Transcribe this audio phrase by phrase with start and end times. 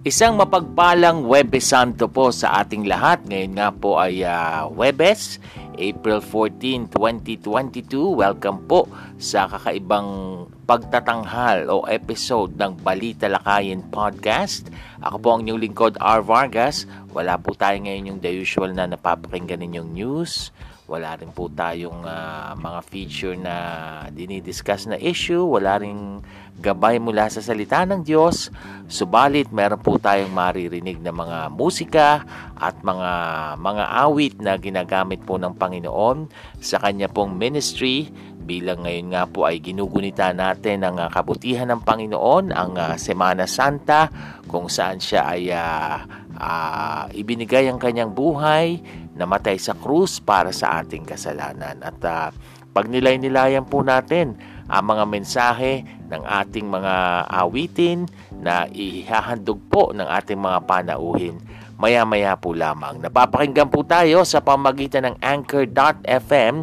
[0.00, 3.20] Isang mapagpalang Webes Santo po sa ating lahat.
[3.28, 5.36] Ngayon nga po ay uh, Webes,
[5.76, 8.16] April 14, 2022.
[8.16, 8.88] Welcome po
[9.20, 10.08] sa kakaibang
[10.64, 14.72] pagtatanghal o episode ng Balita Lakayin Podcast.
[15.04, 16.24] Ako po ang inyong lingkod, R.
[16.24, 16.88] Vargas.
[17.12, 20.48] Wala po tayo ngayon yung the usual na napapakinggan ninyong news
[20.90, 23.54] wala rin po tayong uh, mga feature na
[24.10, 25.46] dinidiscuss na issue.
[25.46, 26.18] Wala rin
[26.58, 28.50] gabay mula sa salita ng Diyos.
[28.90, 32.26] Subalit, meron po tayong maririnig na mga musika
[32.58, 33.12] at mga
[33.62, 36.26] mga awit na ginagamit po ng Panginoon
[36.58, 38.10] sa kanya pong ministry
[38.42, 43.46] bilang ngayon nga po ay ginugunita natin ang uh, kabutihan ng Panginoon, ang uh, Semana
[43.46, 44.10] Santa,
[44.50, 48.80] kung saan siya ay uh, uh, ibinigay ang kanyang buhay
[49.12, 51.76] namatay sa krus para sa ating kasalanan.
[51.84, 52.32] At uh,
[52.72, 58.08] pag nilay-nilayan po natin ang mga mensahe ng ating mga awitin
[58.40, 61.36] na ihahandog po ng ating mga panauhin
[61.80, 63.00] maya-maya po lamang.
[63.00, 66.54] Napapakinggan po tayo sa pamagitan ng Anchor.fm,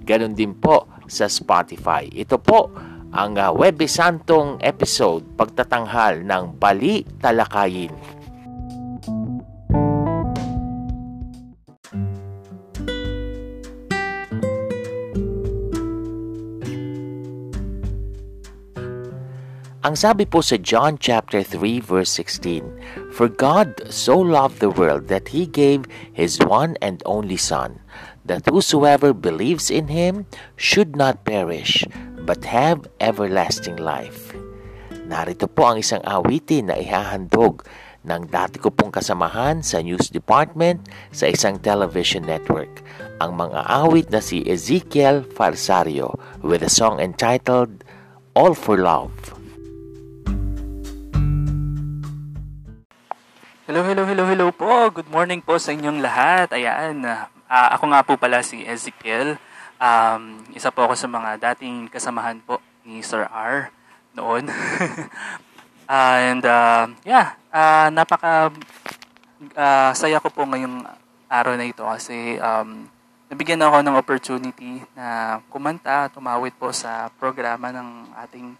[0.00, 2.08] ganun din po sa Spotify.
[2.08, 2.72] Ito po
[3.12, 8.21] ang uh, Webisantong episode pagtatanghal ng Bali Talakayin.
[19.82, 25.10] Ang sabi po sa John chapter 3 verse 16, For God so loved the world
[25.10, 27.82] that he gave his one and only son,
[28.22, 31.82] that whosoever believes in him should not perish,
[32.22, 34.30] but have everlasting life.
[35.10, 37.66] Narito po ang isang awitin na ihahandog
[38.06, 42.86] ng dati ko pong kasamahan sa news department sa isang television network,
[43.18, 47.82] ang mga awit na si Ezekiel Farsario with a song entitled
[48.38, 49.41] All for Love.
[53.72, 54.92] Hello, hello, hello, hello po.
[54.92, 56.52] Good morning po sa inyong lahat.
[56.52, 59.40] Ayan, uh, ako nga po pala si Ezekiel.
[59.80, 63.72] Um, isa po ako sa mga dating kasamahan po ni Sir R
[64.12, 64.52] noon.
[65.88, 68.52] uh, and uh, yeah, uh, napaka
[69.56, 70.84] uh, saya ko po ngayong
[71.32, 72.84] araw na ito kasi um,
[73.32, 78.52] nabigyan ako ng opportunity na kumanta, tumawid po sa programa ng ating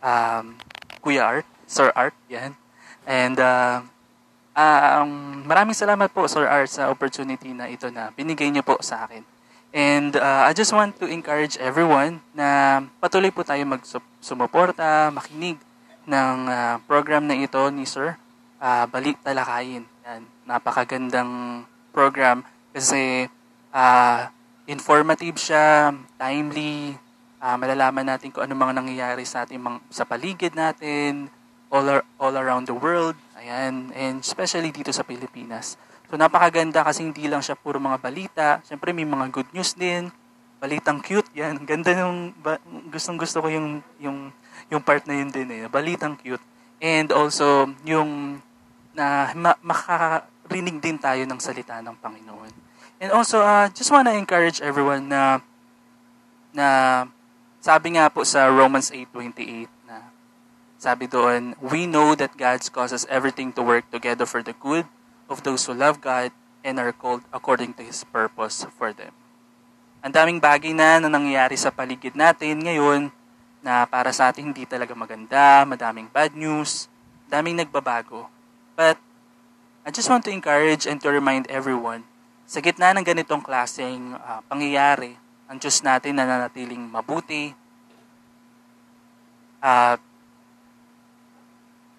[0.00, 0.56] um,
[1.04, 2.56] Kuya Art, Sir Art, yan.
[3.04, 3.84] And uh,
[4.54, 9.02] Um, maraming salamat po, Sir R, sa opportunity na ito na binigay niyo po sa
[9.02, 9.26] akin.
[9.74, 15.58] And uh, I just want to encourage everyone na patuloy po tayo magsumuporta, makinig
[16.06, 18.14] ng uh, program na ito ni Sir
[18.62, 19.82] uh, Balik Talakayin.
[20.06, 23.26] Yan, napakagandang program kasi
[23.74, 24.30] uh,
[24.70, 26.94] informative siya, timely,
[27.42, 31.26] uh, malalaman natin kung ano mga nangyayari sa ating mga, sa paligid natin,
[31.74, 33.18] all, ar- all around the world.
[33.44, 35.76] Ayan, and especially dito sa Pilipinas.
[36.08, 38.48] So napakaganda kasi hindi lang siya puro mga balita.
[38.64, 40.08] Siyempre may mga good news din.
[40.64, 41.60] Balitang cute, yan.
[41.68, 42.56] Ganda ng ba,
[42.88, 44.32] gustong gusto ko yung yung
[44.72, 45.68] yung part na yun din eh.
[45.68, 46.40] Balitang cute.
[46.80, 48.40] And also yung
[48.96, 52.52] na ma- makakarinig din tayo ng salita ng Panginoon.
[52.96, 55.44] And also uh, just wanna encourage everyone na
[56.56, 56.68] na
[57.60, 59.68] sabi nga po sa Romans 8:28
[60.84, 64.84] sabi doon, we know that God causes everything to work together for the good
[65.32, 66.28] of those who love God
[66.60, 69.16] and are called according to His purpose for them.
[70.04, 73.08] Ang daming bagay na na nangyayari sa paligid natin ngayon
[73.64, 76.92] na para sa atin hindi talaga maganda, madaming bad news,
[77.32, 78.28] daming nagbabago.
[78.76, 79.00] But
[79.80, 82.04] I just want to encourage and to remind everyone,
[82.44, 85.16] sa gitna ng ganitong klaseng uh, pangyayari,
[85.48, 87.56] ang Diyos natin na nanatiling mabuti,
[89.64, 89.96] uh,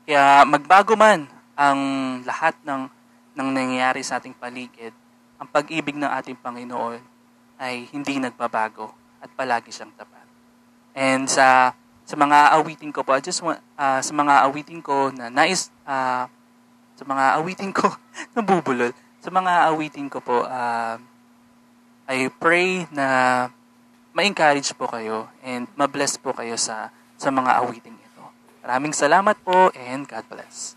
[0.06, 1.26] kaya magbago man
[1.58, 1.80] ang
[2.22, 2.86] lahat ng,
[3.34, 4.94] ng nangyayari sa ating paligid,
[5.42, 7.02] ang pag-ibig ng ating Panginoon
[7.58, 10.30] ay hindi nagbabago at palagi siyang tapat.
[10.94, 11.74] And sa
[12.06, 15.74] sa mga awitin ko po, I just want, uh, sa mga awitin ko na nais,
[15.90, 16.30] uh,
[16.94, 17.90] sa mga awitin ko,
[18.38, 18.94] nabubulol,
[19.26, 21.02] sa mga awitin ko po, uh,
[22.06, 23.50] I pray na
[24.14, 27.95] ma-encourage po kayo and ma-bless po kayo sa, sa mga awitin
[28.66, 30.74] Maraming salamat po and God bless.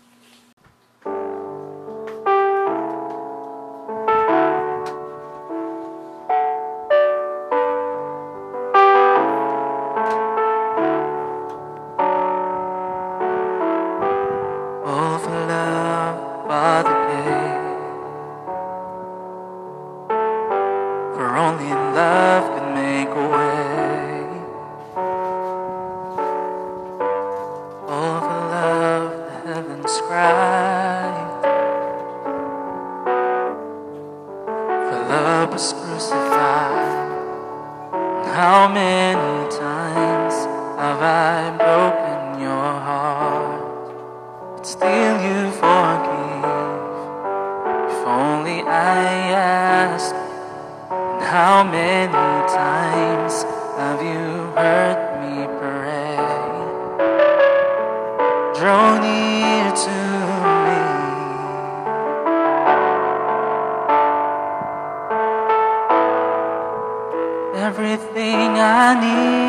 [49.79, 50.13] past?
[50.91, 52.25] And how many
[52.63, 53.33] times
[53.79, 54.23] have you
[54.59, 56.19] heard me pray?
[58.57, 59.97] Draw near to
[60.65, 60.79] me.
[67.69, 69.48] everything I need.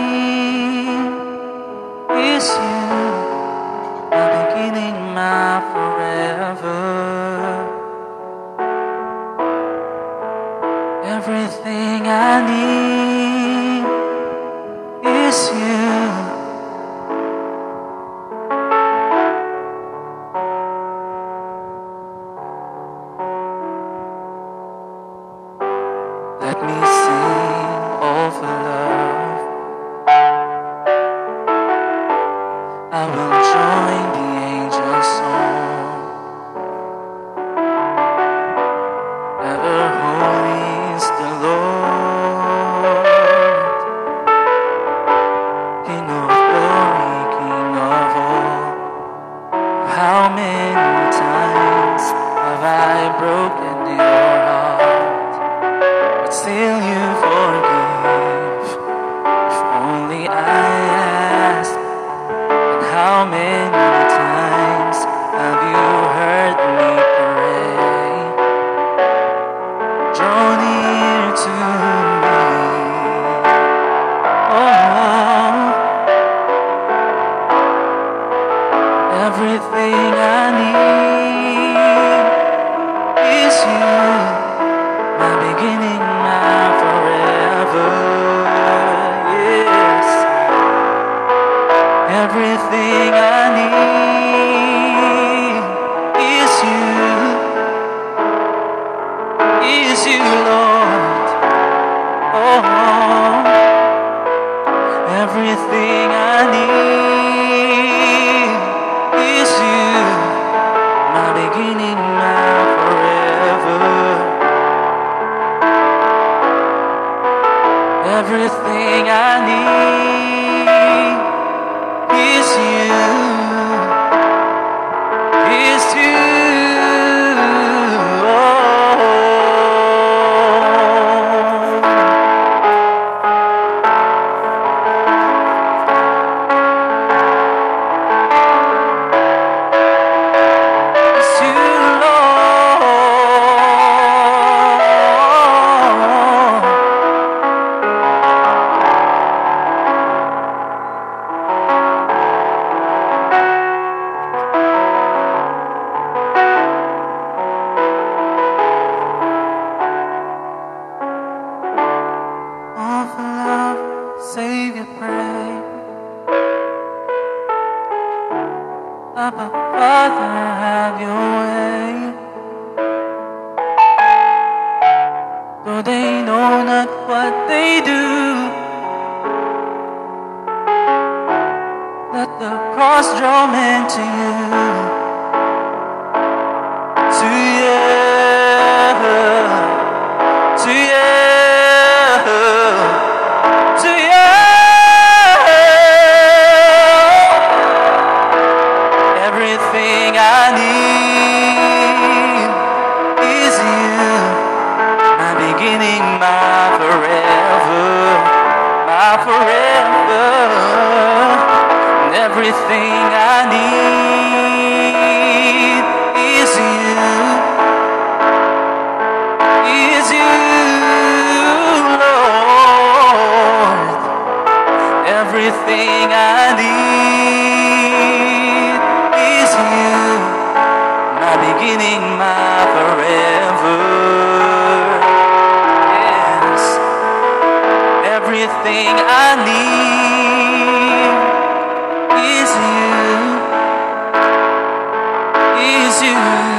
[246.03, 246.50] you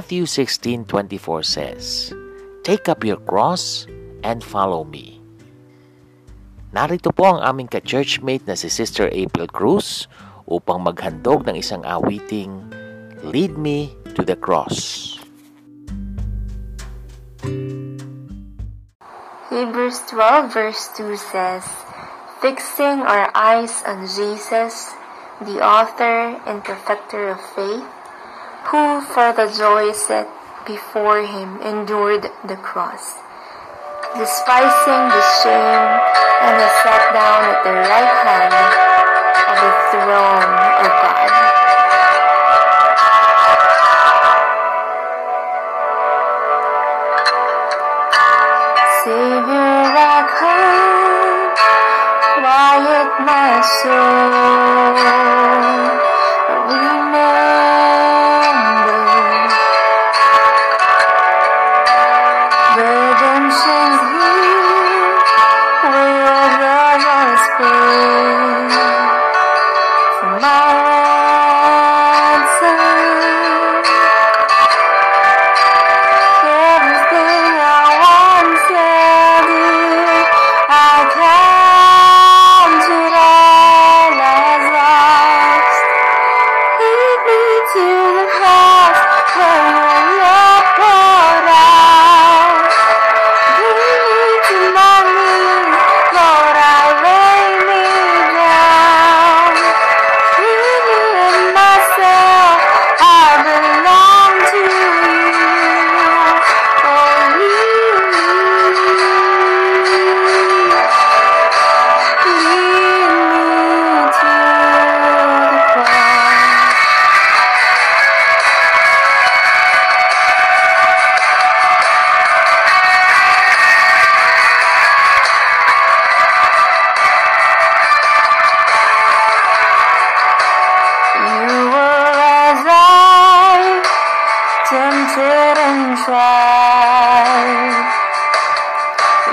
[0.00, 2.16] Matthew 16:24 says,
[2.64, 3.84] Take up your cross
[4.24, 5.20] and follow me.
[6.72, 10.08] Narito po ang aming ka-churchmate na si Sister April Cruz
[10.48, 12.64] upang maghandog ng isang awiting
[13.28, 15.20] Lead Me to the Cross.
[19.52, 21.68] Hebrews 12 verse 2 says,
[22.40, 24.96] Fixing our eyes on Jesus,
[25.44, 27.99] the author and perfecter of faith,
[28.70, 30.28] who for the joy set
[30.64, 33.18] before him endured the cross,
[34.14, 35.90] despising the shame,
[36.46, 38.54] and has sat down at the right hand
[39.50, 40.54] of the throne
[40.86, 41.30] of God.
[49.02, 51.50] Savior, I come,
[52.38, 53.50] quiet my
[53.82, 55.10] soul.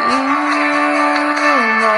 [0.07, 0.21] You
[1.81, 1.97] know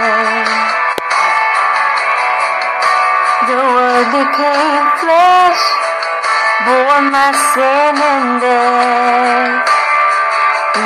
[3.50, 5.64] the word became flesh,
[6.66, 9.68] bore my sin and death.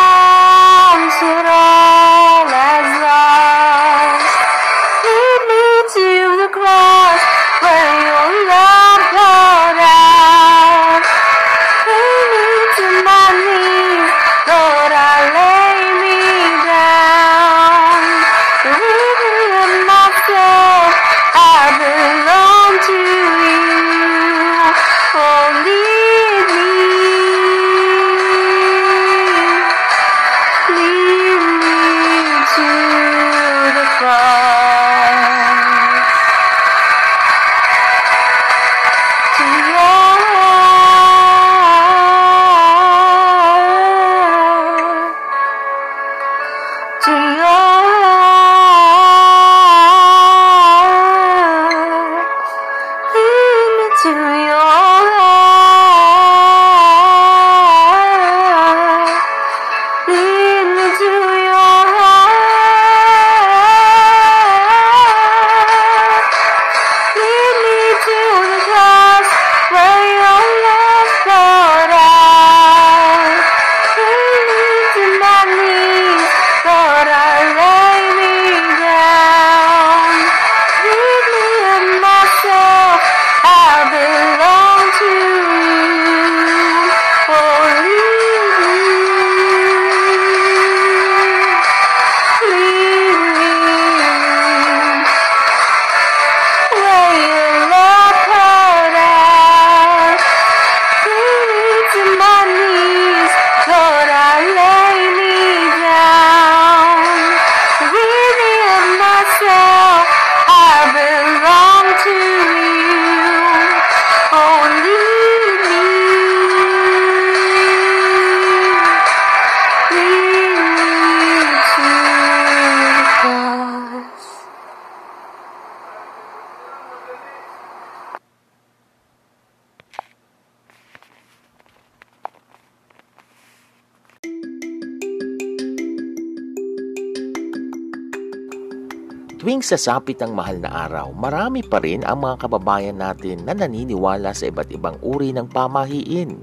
[139.68, 144.32] Tuwing sasapit ang mahal na araw, marami pa rin ang mga kababayan natin na naniniwala
[144.32, 146.40] sa iba't ibang uri ng pamahiin.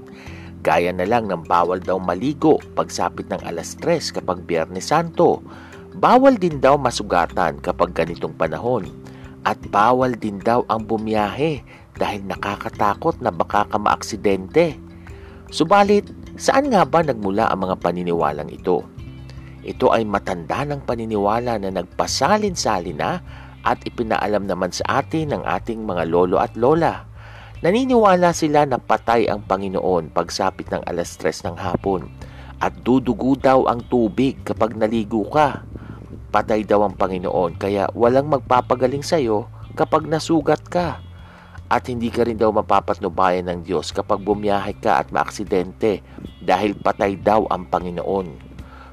[0.61, 5.41] Gaya na lang ng bawal daw maligo pagsapit ng alas 3 kapag Biyernes Santo.
[5.97, 8.93] Bawal din daw masugatan kapag ganitong panahon.
[9.41, 11.65] At bawal din daw ang bumiyahe
[11.97, 14.77] dahil nakakatakot na baka ka maaksidente.
[15.49, 16.05] Subalit,
[16.37, 18.85] saan nga ba nagmula ang mga paniniwalang ito?
[19.65, 23.17] Ito ay matanda ng paniniwala na nagpasalin-salin na
[23.65, 27.09] at ipinaalam naman sa atin ng ating mga lolo at lola.
[27.65, 32.05] Naniniwala sila na patay ang Panginoon pagsapit ng alas tres ng hapon
[32.61, 35.65] at dudugo daw ang tubig kapag naligo ka.
[36.29, 41.01] Patay daw ang Panginoon kaya walang magpapagaling sa iyo kapag nasugat ka.
[41.65, 46.05] At hindi ka rin daw mapapatnubayan ng Diyos kapag bumiyahe ka at maaksidente
[46.45, 48.44] dahil patay daw ang Panginoon.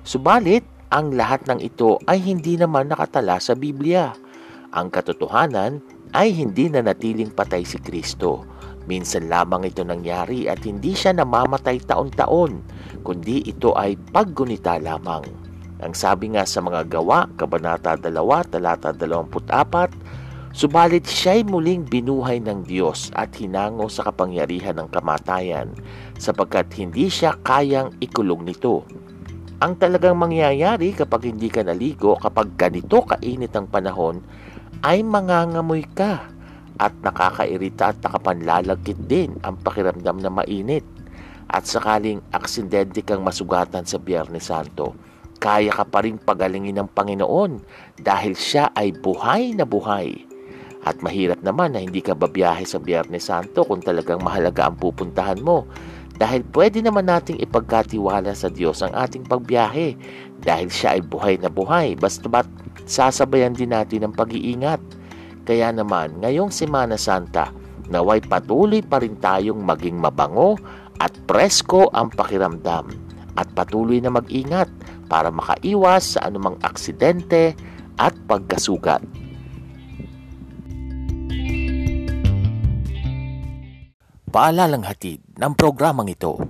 [0.02, 4.10] Subalit, ang lahat ng ito ay hindi naman nakatala sa Biblia.
[4.74, 5.78] Ang katotohanan
[6.10, 8.42] ay hindi na natiling patay si Kristo.
[8.90, 12.66] Minsan lamang ito nangyari at hindi siya namamatay taon-taon,
[13.06, 15.22] kundi ito ay paggunita lamang.
[15.78, 18.10] Ang sabi nga sa mga gawa, Kabanata 2,
[18.50, 25.72] talata 24, Subalit siya'y muling binuhay ng Diyos at hinango sa kapangyarihan ng kamatayan
[26.20, 28.84] sapagkat hindi siya kayang ikulong nito.
[29.62, 34.18] Ang talagang mangyayari kapag hindi ka naligo, kapag ganito kainit ang panahon,
[34.82, 36.26] ay mangangamoy ka
[36.82, 40.82] at nakakairita at nakapanlalagkit din ang pakiramdam na mainit.
[41.46, 44.98] At sakaling aksidente kang masugatan sa Biyernes Santo,
[45.38, 47.62] kaya ka pa rin pagalingin ng Panginoon
[48.02, 50.26] dahil siya ay buhay na buhay.
[50.82, 55.38] At mahirap naman na hindi ka babiyahe sa Biyernes Santo kung talagang mahalaga ang pupuntahan
[55.38, 55.70] mo
[56.22, 59.98] dahil pwede naman nating ipagkatiwala sa Diyos ang ating pagbiyahe
[60.38, 62.46] dahil siya ay buhay na buhay basta ba't
[62.86, 64.78] sasabayan din natin ang pag-iingat.
[65.42, 67.50] Kaya naman ngayong Semana Santa
[67.90, 70.54] naway patuloy pa rin tayong maging mabango
[71.02, 72.94] at presko ang pakiramdam
[73.34, 74.70] at patuloy na mag-ingat
[75.10, 77.58] para makaiwas sa anumang aksidente
[77.98, 79.02] at pagkasugat.
[84.32, 86.40] Paalalang hatid ng programang ito.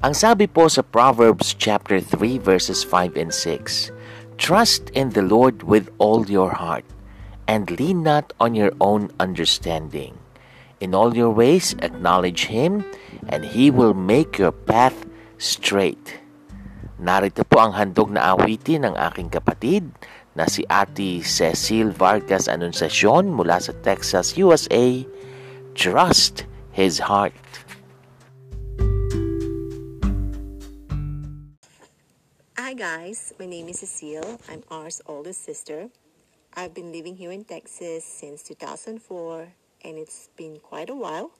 [0.00, 3.92] Ang sabi po sa Proverbs chapter 3 verses 5 and 6,
[4.40, 6.88] Trust in the Lord with all your heart,
[7.44, 10.16] and lean not on your own understanding.
[10.80, 12.88] In all your ways acknowledge Him,
[13.28, 15.04] and He will make your path
[15.36, 16.24] straight.
[16.96, 19.84] Narito po ang handog na awitin ng aking kapatid
[20.32, 25.04] na si Ate Cecil Vargas Anunciacion mula sa Texas, USA.
[25.76, 27.36] Trust His Heart.
[32.56, 34.40] Hi guys, my name is Cecile.
[34.48, 35.92] I'm R's oldest sister.
[36.56, 39.04] I've been living here in Texas since 2004
[39.84, 41.36] and it's been quite a while.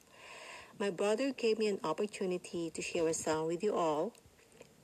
[0.76, 4.12] My brother gave me an opportunity to share a song with you all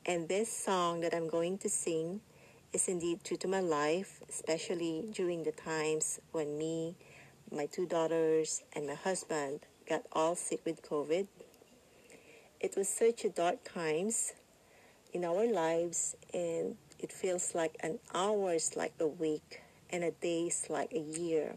[0.05, 2.23] And this song that I'm going to sing
[2.73, 6.97] is indeed true to my life, especially during the times when me,
[7.53, 11.29] my two daughters, and my husband got all sick with COVID.
[12.59, 14.33] It was such a dark times
[15.13, 20.11] in our lives, and it feels like an hour is like a week, and a
[20.11, 21.55] day is like a year.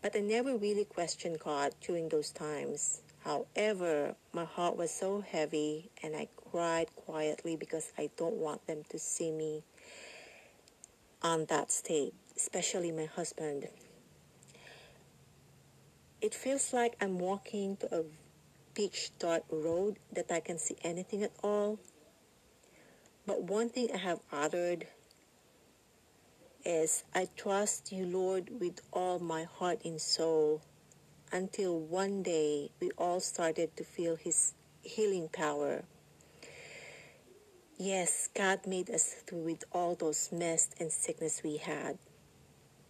[0.00, 3.02] But I never really questioned God during those times.
[3.26, 8.82] However, my heart was so heavy and I cried quietly because I don't want them
[8.88, 9.62] to see me
[11.20, 13.68] on that state, especially my husband.
[16.22, 18.04] It feels like I'm walking to a
[18.74, 21.78] pitch dark road that I can see anything at all.
[23.26, 24.86] But one thing I have uttered
[26.64, 30.62] is I trust you, Lord, with all my heart and soul
[31.30, 35.84] until one day we all started to feel His healing power.
[37.78, 41.98] Yes, God made us through with all those mess and sickness we had.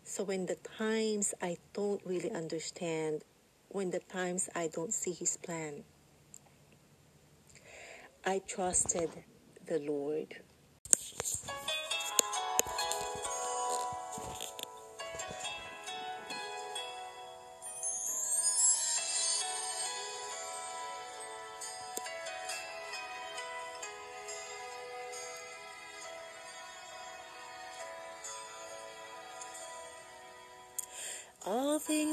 [0.04, 3.24] So when the times I don't really understand,
[3.68, 5.82] when the times I don't see His plan,
[8.24, 9.10] I trusted
[9.66, 10.36] the Lord.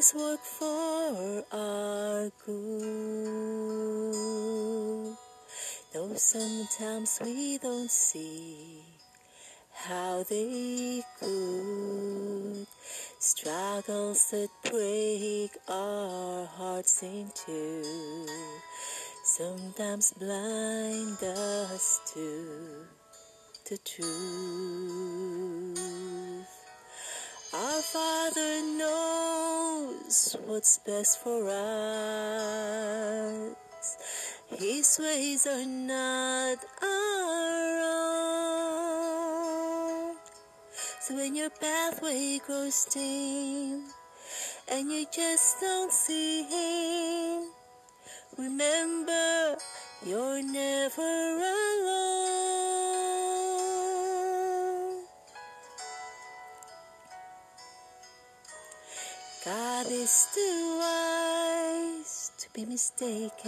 [0.03, 2.93] Things work for our good
[5.93, 8.81] Though sometimes we don't see
[9.71, 12.67] how they could
[13.19, 17.83] struggles that break our hearts into
[19.23, 22.85] sometimes blind us to
[23.69, 24.09] the truth.
[27.53, 28.61] Our Father
[30.13, 31.87] knows what's best for us.
[34.49, 37.79] His ways are not our
[40.09, 40.15] own.
[41.01, 43.85] So when your pathway grows dim
[44.71, 47.49] and you just don't see Him,
[48.37, 49.57] remember
[50.05, 52.42] you're never alone.
[59.45, 63.43] God is too wise to be mistaken.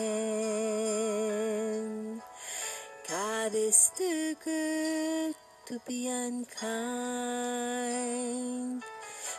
[3.07, 5.35] God is too good
[5.67, 6.43] to be unkind.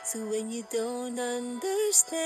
[0.03, 2.23] So when you don't understand,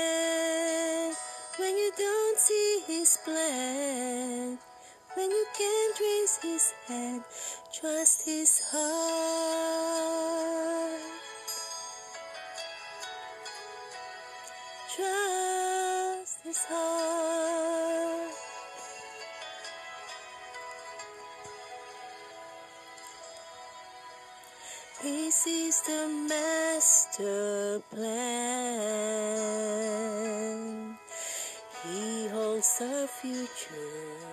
[1.59, 4.57] when you don't see His plan,
[5.15, 7.23] when you can't raise His hand,
[7.73, 9.91] trust His heart.
[15.01, 18.37] Trust His heart.
[25.01, 28.11] This is the master plan.
[31.83, 34.29] He holds the future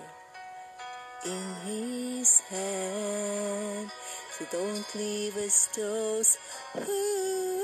[1.25, 3.89] in His hand.
[4.37, 6.37] So don't leave us those
[6.73, 7.58] who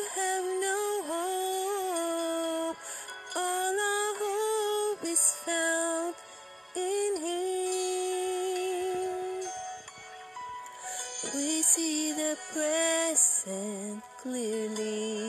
[12.56, 15.20] present clearly,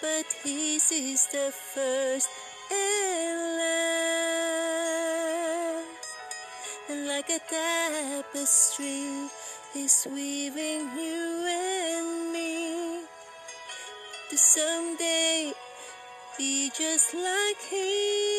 [0.00, 2.30] but His is the first
[2.70, 4.48] and last.
[6.88, 9.28] And like a tapestry,
[9.74, 13.04] He's weaving you and me
[14.30, 15.52] to someday
[16.38, 18.31] be just like Him.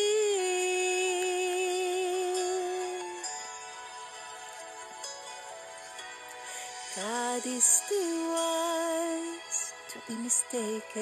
[6.96, 10.94] God is too wise to be mistaken.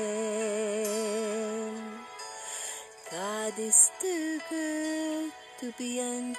[3.10, 6.38] God is too good to be unkind.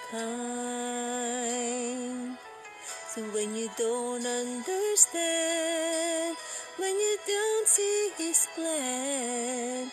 [3.09, 6.35] So when you don't understand,
[6.77, 9.91] when you don't see His plan,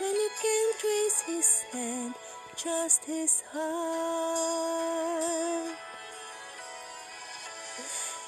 [0.00, 2.14] when you can't trace His hand,
[2.56, 5.11] trust His heart.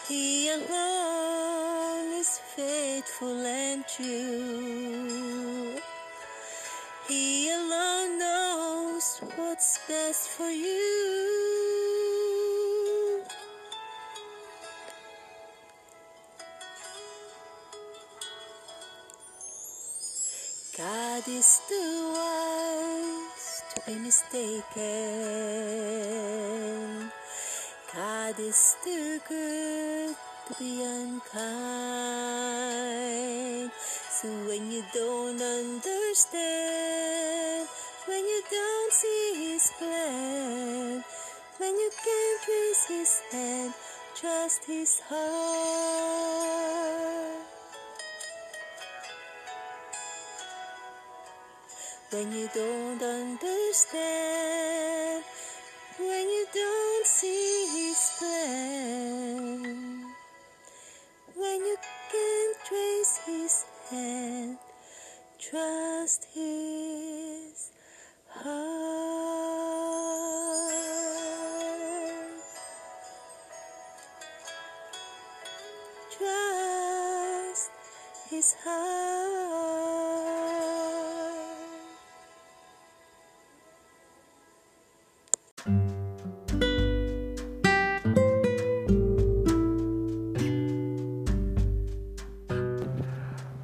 [0.08, 5.78] He alone is faithful and true.
[7.08, 10.84] He alone knows what's best for you.
[20.76, 24.84] God is too wise to be mistaken.
[27.94, 30.16] God is too good
[30.48, 31.30] to be unkind.
[34.10, 37.68] So when you don't understand,
[38.06, 41.04] when you don't see His plan,
[41.58, 43.74] when you can't trace His hand,
[44.16, 45.94] trust His heart.
[52.10, 55.24] When you don't understand,
[78.44, 78.84] His heart.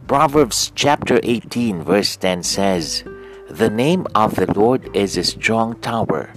[0.09, 3.05] Proverbs chapter 18, verse 10 says,
[3.51, 6.33] The name of the Lord is a strong tower.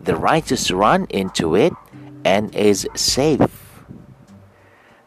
[0.00, 1.72] The righteous run into it
[2.24, 3.64] and is safe.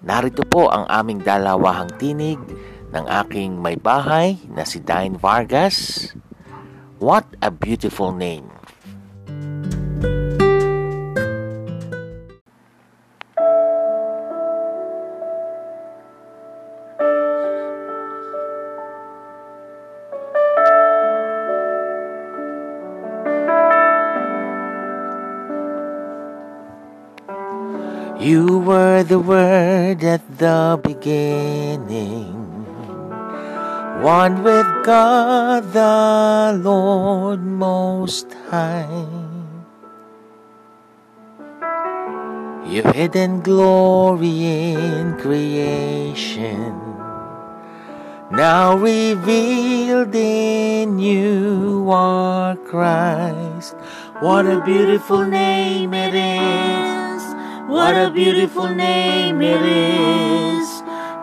[0.08, 2.40] Narito po ang aming dalawahang tinig
[2.94, 6.12] ng aking may bahay na si Dine Vargas.
[6.98, 8.58] What a beautiful name!
[28.18, 31.47] You were the word at the beginning.
[34.08, 39.06] One with God the Lord Most High.
[42.66, 46.72] Your hidden glory in creation,
[48.32, 53.76] now revealed in you are Christ.
[54.22, 57.24] What a beautiful name it is!
[57.68, 60.77] What a beautiful name it is!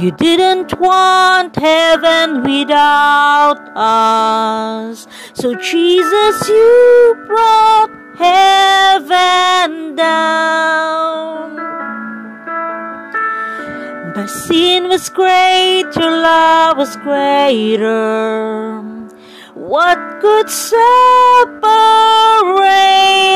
[0.00, 5.06] You didn't want heaven without us.
[5.34, 11.56] So, Jesus, you brought heaven down.
[14.16, 18.80] My sin was great, your love was greater.
[19.52, 20.80] What could separate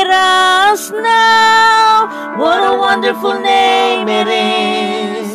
[0.09, 2.39] us now?
[2.39, 5.34] What a wonderful name it is.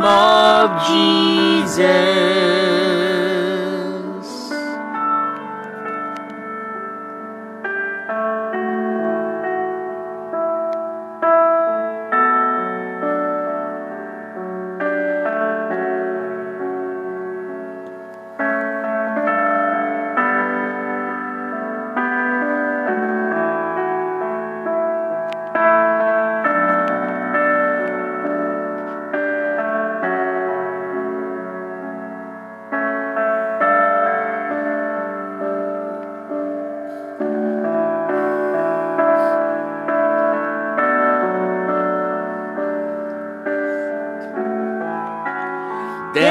[0.00, 2.61] of Jesus.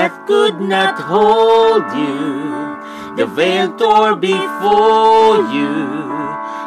[0.01, 3.15] Death could not hold you.
[3.17, 5.77] The veil tore before you.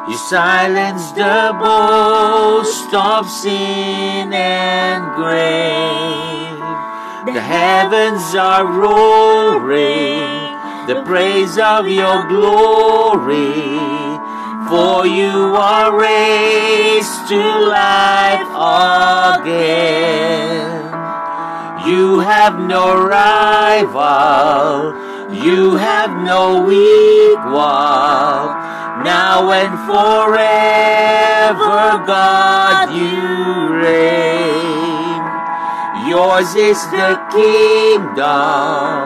[0.07, 6.63] You silenced the boast of sin and grave.
[7.35, 10.31] The heavens are roaring
[10.87, 13.67] the praise of your glory.
[14.71, 18.51] For you are raised to life
[19.43, 20.44] again.
[21.87, 24.95] You have no rival,
[25.35, 27.53] you have no equal.
[29.05, 30.47] Now and forever,
[32.07, 35.23] God, you reign.
[36.09, 39.05] Yours is the kingdom,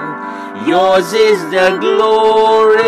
[0.68, 2.84] yours is the glory,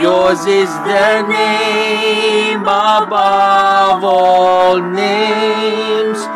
[0.00, 6.35] yours is the name above all names.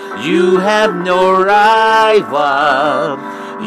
[0.23, 3.17] You have no rival,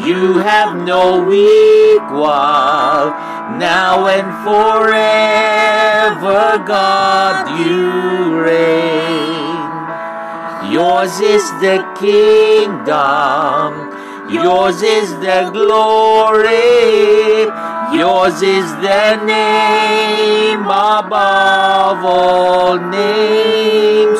[0.07, 2.29] you have no equal.
[3.59, 5.43] Now and forever,
[6.65, 9.65] God, you reign.
[10.71, 13.91] Yours is the kingdom,
[14.31, 16.47] yours is the glory,
[17.97, 24.19] yours is the name above all names.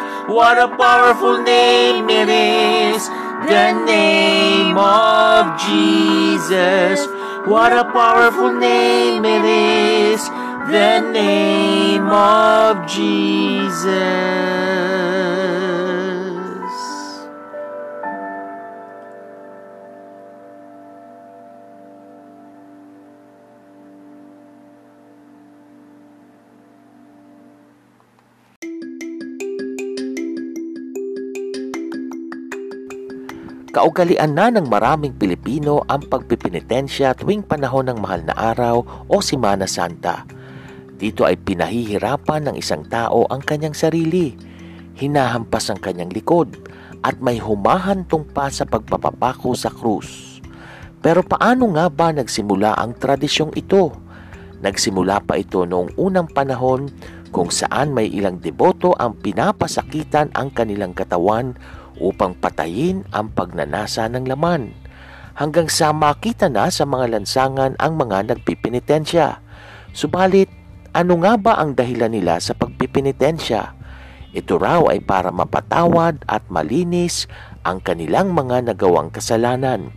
[0.27, 7.07] What a powerful name it is, the name of Jesus.
[7.47, 13.91] What a powerful name it is, the name of Jesus.
[33.71, 39.63] Kaugalian na ng maraming Pilipino ang pagpipinitensya tuwing panahon ng mahal na araw o Simana
[39.63, 40.27] Santa.
[40.99, 44.35] Dito ay pinahihirapan ng isang tao ang kanyang sarili,
[44.99, 46.51] hinahampas ang kanyang likod
[46.99, 50.43] at may humahantong pa sa pagpapapako sa krus.
[50.99, 53.95] Pero paano nga ba nagsimula ang tradisyong ito?
[54.59, 56.91] Nagsimula pa ito noong unang panahon
[57.31, 61.55] kung saan may ilang deboto ang pinapasakitan ang kanilang katawan
[62.01, 64.73] upang patayin ang pagnanasa ng laman
[65.37, 69.39] hanggang sa makita na sa mga lansangan ang mga nagpipinitensya.
[69.93, 70.49] Subalit,
[70.91, 73.77] ano nga ba ang dahilan nila sa pagpipinitensya?
[74.31, 77.27] Ito raw ay para mapatawad at malinis
[77.67, 79.91] ang kanilang mga nagawang kasalanan.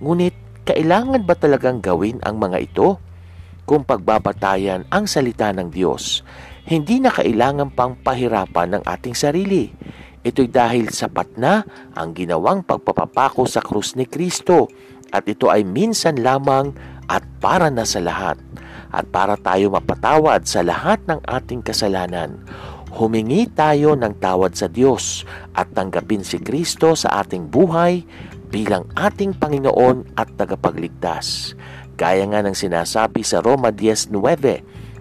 [0.00, 0.32] Ngunit,
[0.64, 3.00] kailangan ba talagang gawin ang mga ito?
[3.66, 6.22] Kung pagbabatayan ang salita ng Diyos,
[6.66, 9.74] hindi na kailangan pang pahirapan ng ating sarili
[10.26, 11.62] Ito'y dahil sapat na
[11.94, 14.66] ang ginawang pagpapapako sa krus ni Kristo
[15.14, 16.74] at ito ay minsan lamang
[17.06, 18.34] at para na sa lahat
[18.90, 22.42] at para tayo mapatawad sa lahat ng ating kasalanan.
[22.90, 25.22] Humingi tayo ng tawad sa Diyos
[25.54, 28.02] at tanggapin si Kristo sa ating buhay
[28.50, 31.54] bilang ating Panginoon at tagapagligtas.
[31.94, 34.10] Gaya nga ng sinasabi sa Roma 10.9,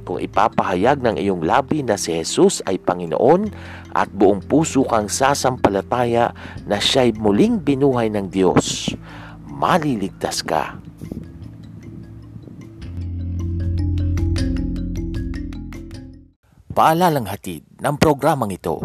[0.06, 3.50] kung ipapahayag ng iyong labi na si Jesus ay Panginoon
[3.98, 6.32] at buong puso kang sasampalataya
[6.70, 8.94] na siya'y muling binuhay ng Diyos,
[9.50, 10.78] maliligtas ka.
[16.76, 18.84] Paalalang hatid ng programang ito.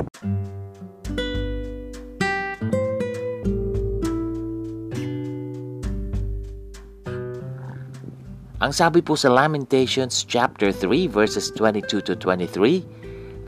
[8.61, 12.85] Ang sabi po sa Lamentations chapter 3 verses 22 to 23,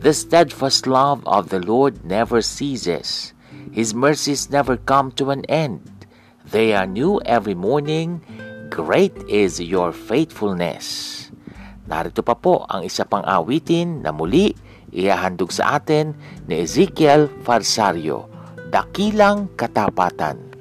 [0.01, 3.37] The steadfast love of the Lord never ceases.
[3.77, 5.85] His mercies never come to an end.
[6.48, 8.25] They are new every morning.
[8.72, 11.29] Great is your faithfulness.
[11.85, 14.56] Narito pa po ang isa pang awitin na muli
[14.96, 16.17] ihahandog sa atin
[16.48, 18.33] ni Ezekiel Farsario,
[18.73, 20.52] Dakilang Katapatan.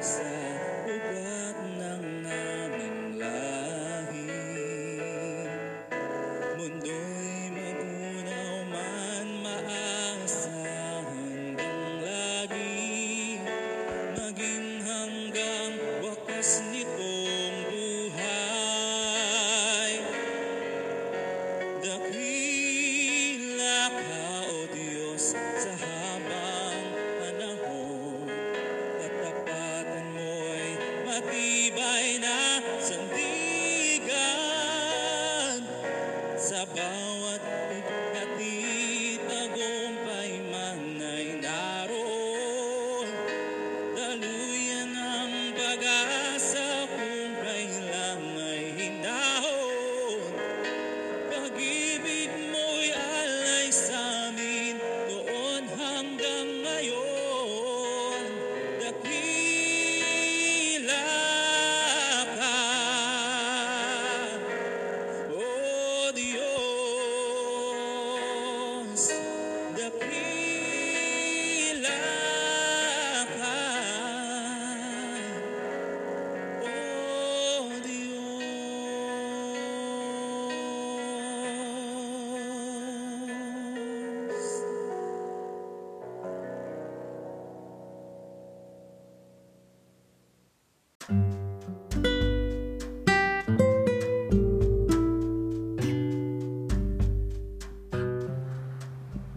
[0.00, 0.37] I.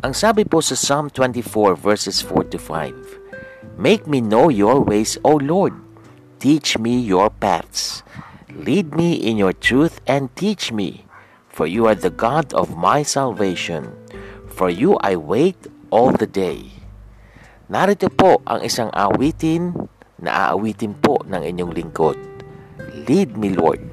[0.02, 5.22] Ang sabi po sa Psalm 24 verses 4 to 5, Make me know your ways,
[5.22, 5.78] O Lord.
[6.42, 8.02] Teach me your paths.
[8.50, 11.06] Lead me in your truth and teach me,
[11.46, 13.94] for you are the God of my salvation.
[14.50, 16.74] For you I wait all the day.
[17.70, 19.86] Narito po ang isang awitin
[20.18, 22.18] na aawitin po ng inyong lingkod.
[23.06, 23.91] Lead me, Lord.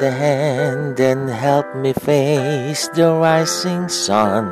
[0.00, 4.46] The hand and help me face the rising sun.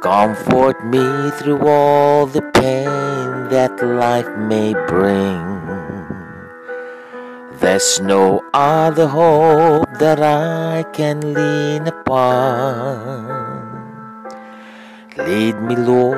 [0.00, 5.56] Comfort me through all the pain that life may bring.
[7.60, 13.36] There's no other hope that I can lean upon.
[15.16, 16.15] Lead me, Lord.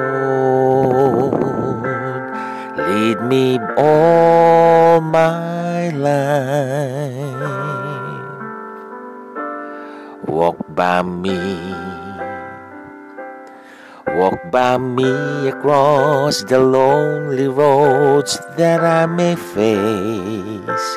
[2.99, 7.23] Lead me all my life.
[10.27, 11.39] Walk by me.
[14.19, 15.13] Walk by me
[15.47, 20.89] across the lonely roads that I may face.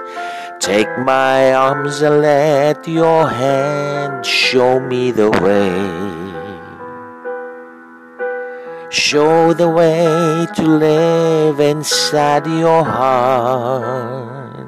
[0.60, 6.21] Take my arms and let your hand show me the way.
[8.92, 14.68] Show the way to live inside your heart.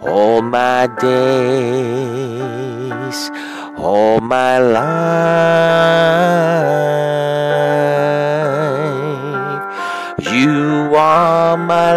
[0.00, 1.20] All my days,
[3.76, 4.88] all my life.
[10.32, 11.92] You are my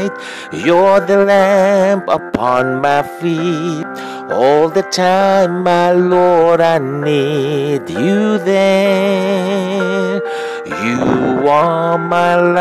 [0.00, 0.16] light.
[0.52, 3.84] You're the lamp upon my feet.
[4.30, 10.20] All the time, my Lord, I need you there.
[10.66, 12.56] You are my light.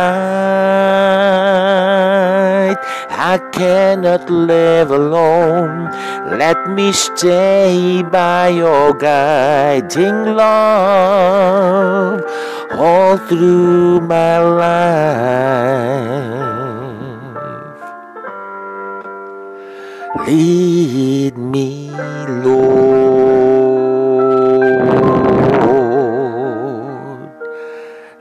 [3.10, 5.90] I cannot live alone.
[6.38, 12.22] Let me stay by your guiding love
[12.78, 16.55] all through my life.
[20.24, 23.06] Lead me, Lord.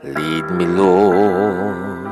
[0.03, 2.11] Lead me, Lord.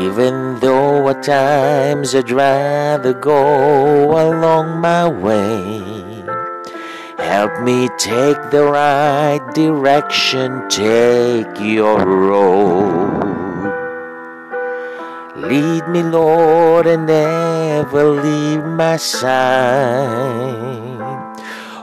[0.00, 5.82] Even though at times I'd rather go along my way.
[7.18, 13.25] Help me take the right direction, take your road.
[15.48, 19.22] Lead me, Lord, and never leave my side.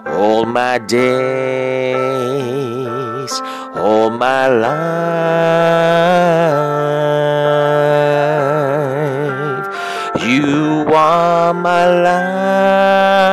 [0.06, 1.14] All my days,
[3.76, 4.84] all my life.
[10.28, 13.24] You are my light.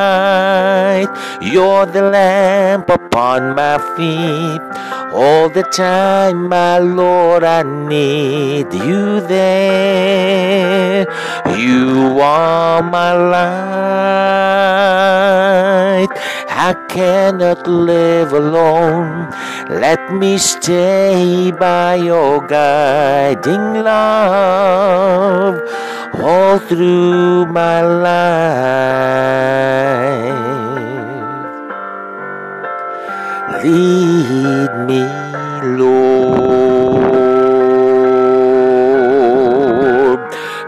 [1.41, 4.61] You're the lamp upon my feet.
[5.13, 11.05] All the time, my Lord, I need you there.
[11.57, 13.51] You are my light.
[16.47, 19.29] I cannot live alone.
[19.69, 25.59] Let me stay by your guiding love
[26.13, 28.11] all through my life.
[33.63, 35.03] Lead me,
[35.77, 36.01] Lord.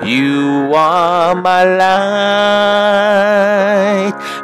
[0.06, 1.84] You are my light.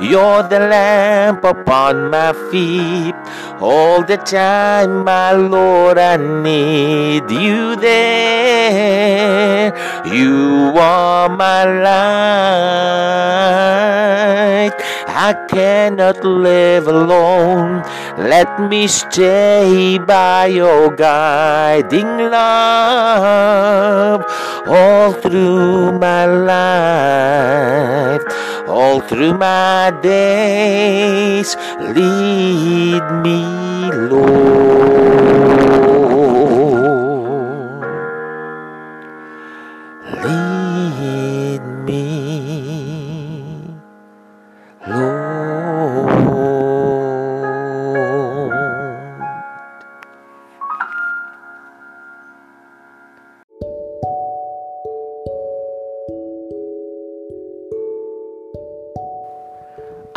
[0.02, 3.14] You're the lamp upon my feet.
[3.60, 9.76] All the time, my Lord, I need you there.
[10.08, 12.00] You are my light.
[15.22, 17.84] I cannot live alone.
[18.18, 24.24] Let me stay by your guiding love
[24.66, 28.24] all through my life,
[28.70, 31.54] all through my days.
[31.82, 33.44] Lead me,
[33.92, 35.19] Lord.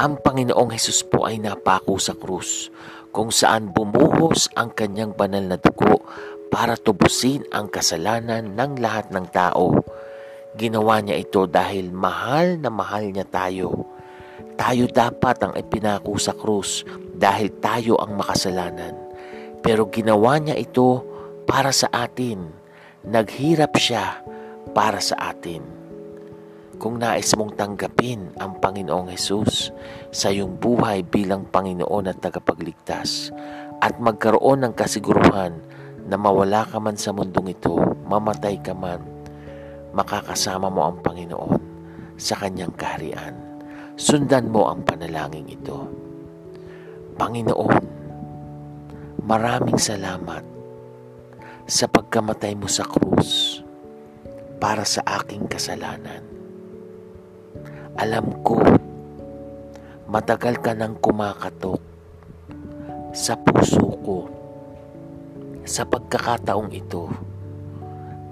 [0.03, 2.75] Ang Panginoong Hesus po ay napako sa krus
[3.15, 6.03] kung saan bumuhos ang kanyang banal na dugo
[6.51, 9.79] para tubusin ang kasalanan ng lahat ng tao.
[10.59, 13.95] Ginawa niya ito dahil mahal na mahal niya tayo.
[14.59, 16.83] Tayo dapat ang ipinako sa krus
[17.15, 18.99] dahil tayo ang makasalanan.
[19.63, 20.99] Pero ginawa niya ito
[21.47, 22.51] para sa atin.
[23.07, 24.19] Naghirap siya
[24.75, 25.72] para sa atin
[26.83, 29.70] kung nais mong tanggapin ang Panginoong Hesus
[30.11, 33.30] sa iyong buhay bilang Panginoon at tagapagligtas
[33.78, 35.62] at magkaroon ng kasiguruhan
[36.11, 38.99] na mawala ka man sa mundong ito, mamatay ka man,
[39.95, 41.62] makakasama mo ang Panginoon
[42.18, 43.39] sa kanyang kaharian.
[43.95, 45.87] Sundan mo ang panalangin ito.
[47.14, 47.87] Panginoon,
[49.22, 50.43] maraming salamat
[51.62, 53.62] sa pagkamatay mo sa krus
[54.59, 56.32] para sa aking kasalanan.
[57.93, 58.57] Alam ko,
[60.09, 61.76] matagal ka nang kumakatok
[63.12, 64.18] sa puso ko.
[65.68, 67.12] Sa pagkakataong ito,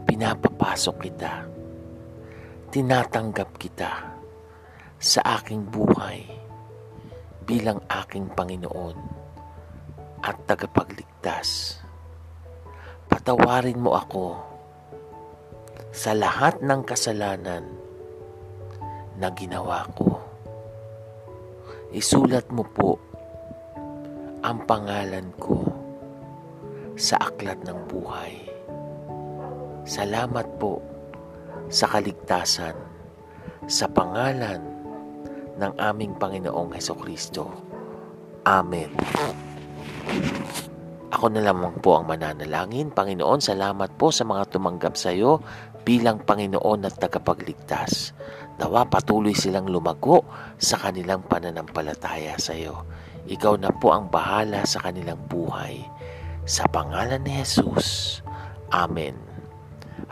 [0.09, 1.45] pinapapasok kita.
[2.73, 3.93] Tinatanggap kita
[4.97, 6.25] sa aking buhay
[7.45, 8.97] bilang aking Panginoon
[10.25, 11.81] at tagapagligtas.
[13.13, 14.41] Patawarin mo ako
[15.93, 17.80] sa lahat ng kasalanan
[19.21, 20.17] na ginawa ko.
[21.93, 22.97] Isulat mo po
[24.41, 25.69] ang pangalan ko
[26.97, 28.33] sa aklat ng buhay.
[29.85, 30.81] Salamat po
[31.69, 32.77] sa kaligtasan
[33.69, 34.65] sa pangalan
[35.61, 37.53] ng aming Panginoong Heso Kristo.
[38.49, 38.97] Amen.
[41.11, 42.95] Ako na lamang po ang mananalangin.
[42.95, 45.43] Panginoon, salamat po sa mga tumanggap sa iyo
[45.85, 48.15] bilang Panginoon at tagapagligtas.
[48.61, 50.29] Nawa patuloy silang lumago
[50.61, 52.85] sa kanilang pananampalataya sa iyo.
[53.25, 55.81] Ikaw na po ang bahala sa kanilang buhay.
[56.45, 58.21] Sa pangalan ni Jesus.
[58.69, 59.17] Amen.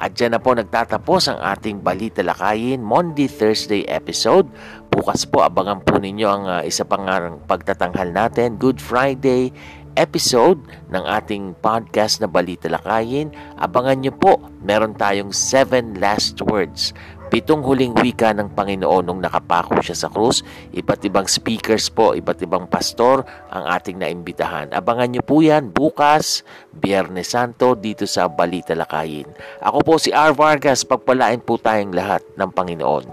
[0.00, 4.48] At dyan na po nagtatapos ang ating Balita Lakayin Monday Thursday episode.
[4.88, 7.04] Bukas po abangan po ninyo ang uh, isa pang
[7.44, 9.52] pagtatanghal natin, Good Friday
[9.98, 10.62] episode
[10.94, 13.34] ng ating podcast na Balita Lakayin.
[13.58, 16.94] Abangan nyo po, meron tayong 7 last words
[17.28, 20.40] Pitong huling wika ng Panginoon nung nakapako siya sa krus.
[20.72, 23.20] Iba't ibang speakers po, iba't ibang pastor
[23.52, 24.72] ang ating naimbitahan.
[24.72, 26.40] Abangan niyo po yan bukas,
[26.72, 29.28] Biyernes Santo, dito sa Balita Lakayin.
[29.60, 30.32] Ako po si R.
[30.32, 33.04] Vargas, pagpalain po tayong lahat ng Panginoon.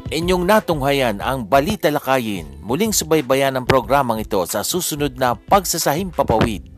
[0.08, 2.64] Inyong natunghayan ang Balita Lakayin.
[2.64, 6.77] Muling subaybayan ang programang ito sa susunod na Pagsasahim Papawid.